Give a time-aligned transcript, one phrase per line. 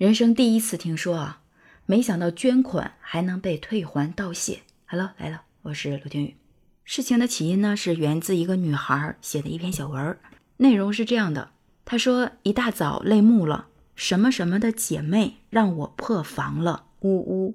[0.00, 1.42] 人生第一次听说啊，
[1.84, 4.60] 没想到捐款还能被退还道谢。
[4.86, 6.36] Hello，来了，我是陆天宇。
[6.84, 10.16] 事情的起因呢，是源自一个女孩写的一篇小文，
[10.56, 11.50] 内容是这样的：
[11.84, 17.54] 她说一大早泪目了，什么什么的姐妹让我破防了，呜呜。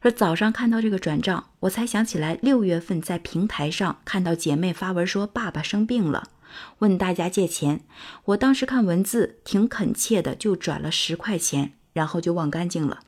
[0.00, 6.30] 说早上看到这个转账，我才想起来六月份在平台上看到姐妹发文说爸爸生病了。
[6.78, 7.80] 问大家借钱，
[8.24, 13.00] 我当时看文字挺恳切的，就转了十块钱，然后就忘干净了。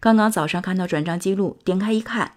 [0.00, 2.32] 刚刚早上看到转账记录，点开一看，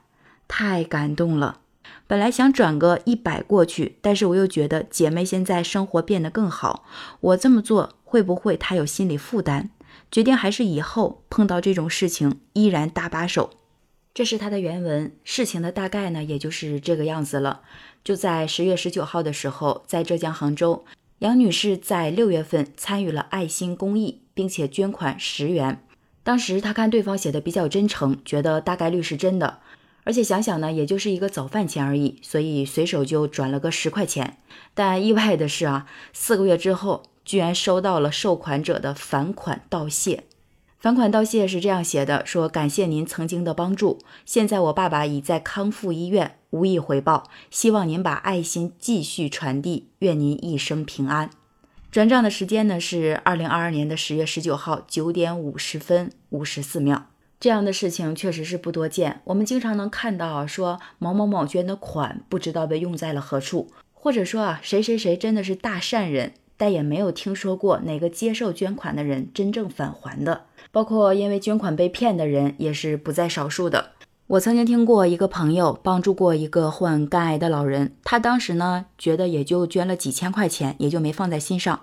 [0.47, 1.59] 太感动了。
[2.07, 6.85] 本来想转个一百过去，但是我又觉得姐妹现在生活变得更好，
[7.21, 9.69] 我这么做会不会她有心理负担？
[10.11, 13.51] 决定还是以后碰到这种事情依然搭把手。
[14.13, 17.61] 这是他的原文，事情的大概呢，也就是这个样子了。
[18.03, 20.83] 就在十月十九号的时候，在浙江杭州，
[21.19, 25.81] 杨女士在六月份参与了爱心公益，并且捐款十元。
[26.23, 29.59] 当时她看对方写的比较真诚，觉得大概率是真的，
[30.03, 34.39] 而且想想呢，也就是一个早饭钱而已，所以随手就转了个十块钱。
[34.73, 40.25] 但意外的是啊，四个月之后，居然收到了受款者的返款道谢。
[40.81, 51.29] 返款道谢是这样写的：说感谢您曾经的帮助，现在我爸爸已在康复医院，无以回报，希望您把爱心继续传递，愿您一生平安。
[51.91, 57.09] 转账的时间呢是二零二二年的十月十九号九点五十分五十四秒。
[57.39, 66.33] 这样的事情确实是不多见，我们经常能看到说某某某捐的款不知道被用在了何处，或者说啊谁谁谁真的是大善人。
[66.61, 73.93] 但也没有听说过哪个接受捐款的人真正返还的，包括因为捐款被骗的人也是不在少数的。
[74.27, 81.81] 我曾经听过一个朋友帮助过一个患肝癌的老人，他当时呢觉得也就捐了几千块钱，也就没放在心上。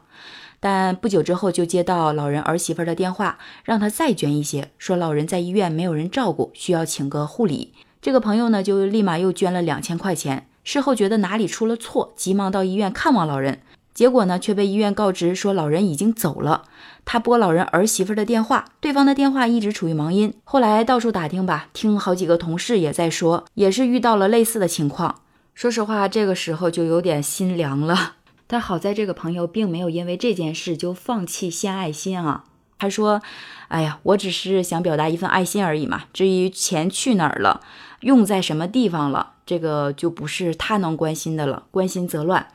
[0.61, 7.75] 但不久之后就接到老人儿媳妇的电话，让他再捐一些，说老人在医院没有人照顾，需要请个护理。
[8.01, 13.63] 这个朋友呢就立马又捐了两千块钱，事后觉得哪里出了错，急忙到医院看望老人。
[13.99, 16.67] 结果呢，却被医院告知说老人已经走了。
[17.05, 20.33] 他拨老人儿媳妇的电话，对方的电话一直处于忙音。
[20.45, 25.23] 后来到处打听吧，听好几个同事也在说，也是遇到了类似的情况。
[25.53, 28.13] 说实话，这个时候就有点心凉了。
[28.47, 32.45] 但好在这个朋友并没有因为这件事就放弃献爱心啊。
[32.79, 33.21] 他说
[33.67, 36.05] ：“哎呀，我只是想表达一份爱心而已嘛。
[36.13, 37.63] 至于钱去哪儿了，
[38.03, 41.65] 用在什么地方了，这个就不是他能关心的了。
[41.73, 42.47] 关心则乱。”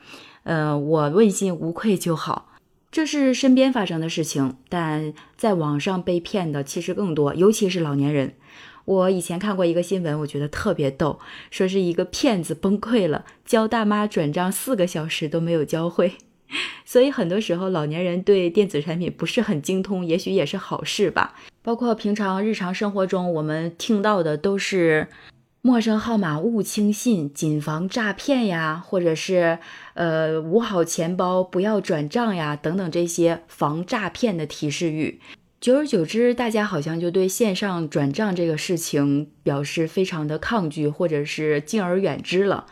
[0.44, 2.52] 呃，我问心无愧就好。
[2.90, 8.34] 这是身边发生的事情，但在网上被骗的其实更多，尤其是老年人。
[8.84, 11.18] 我以前看过一个新闻，我觉得特别逗，
[11.50, 16.12] 说是一个骗子崩溃了，教大妈转账四个小时都没有教会。
[16.84, 21.34] 所以很多时候，老年人对电子产品不是很精通，也许也是好事吧。
[21.62, 25.08] 包括平常日常生活中，我们听到的都是。
[25.66, 29.58] 陌生号码勿轻信，谨防诈骗呀，或者是
[29.94, 35.18] 呃捂好钱包，不要转账呀，等等这些防诈骗的提示语。
[35.62, 42.66] 久而久之，大家好像就对线上转账这个事情表示非常的抗拒，或者是敬而远之了。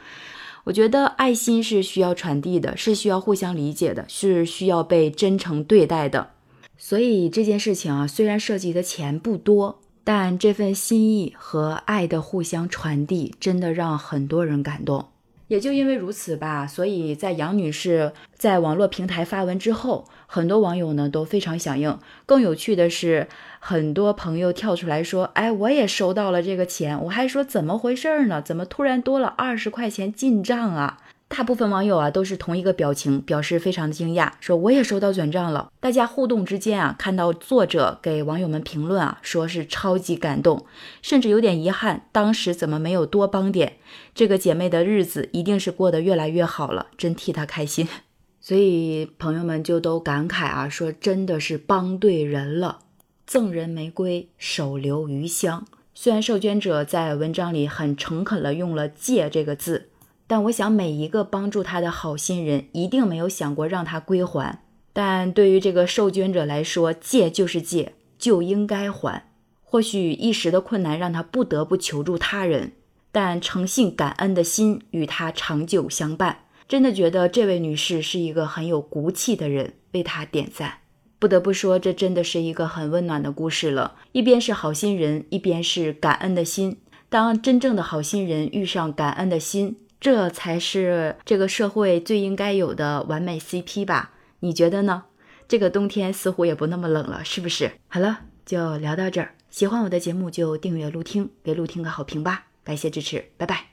[0.64, 6.32] 我觉得爱心是需要传递的，是需要互相理解的，是需要被真诚对待的。
[6.76, 9.80] 所以这件事情啊，虽然涉及的钱不多。
[10.04, 15.06] 但这份心意和爱的互相传递，真的让很多人感动。
[15.48, 21.98] 也就因为如此吧，所以在杨女士在网络平台发文之后，很多网友呢都非常响应。
[22.24, 23.28] 更有趣的是，
[23.60, 28.40] 很多朋友跳出来说：“哎，我也收到了这个钱。”我还说：“怎么回事呢？
[28.40, 30.98] 怎么突然多了二十块钱进账啊？”
[31.34, 35.72] 大部分网友啊都是同一个表情，表示非常的惊讶，说我也收到转账了。
[35.80, 40.66] 大家互动之间啊，看到作者给网友们评论啊，说是超级感动，
[41.00, 43.78] 甚至有点遗憾，当时怎么没有多帮点？
[44.14, 47.88] 这个姐妹的日子一定是过得越来越好了，真替她开心。
[48.38, 52.80] 所以朋友们就都感慨啊，说真的是帮对人了。
[53.24, 55.64] 赠人玫瑰，手留余香。
[55.94, 59.88] 虽然受捐者在文章里很诚恳了用了“借”这个字。
[60.32, 64.62] 但我想，每一个帮助他的好心人一定没有想过让他归还。
[64.94, 69.28] 但对于这个受捐者来说，借就是借，就应该还。
[69.60, 72.72] 或许一时的困难让他不得不求助他人，
[73.12, 76.46] 但诚信感恩的心与他长久相伴。
[76.66, 80.78] 真的觉得这位女士是一个很有骨气的人，为她点赞。
[81.18, 83.96] 不得不说，这真的是一个很温暖的故事了。
[84.12, 86.78] 一边是好心人，一边是感恩的心。
[87.10, 89.76] 当真正的好心人遇上感恩的心。
[90.02, 94.10] 这才是这个社会最应该有的完美 CP 吧？
[94.40, 95.04] 你觉得呢？
[95.46, 97.70] 这个冬天似乎也不那么冷了，是不是？
[97.86, 99.36] 好了，就聊到这儿。
[99.48, 102.46] 喜欢我的节目就订阅、录听，给录听个好评吧。
[102.64, 103.71] 感谢支持，拜拜。